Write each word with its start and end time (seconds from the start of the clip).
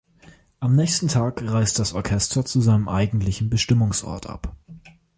Am 0.59 0.75
nächsten 0.75 1.09
Tag 1.09 1.43
reist 1.43 1.77
das 1.77 1.93
Orchester 1.93 2.43
zu 2.43 2.59
seinem 2.59 2.89
eigentlichen 2.89 3.51
Bestimmungsort 3.51 4.25
ab. 4.27 4.55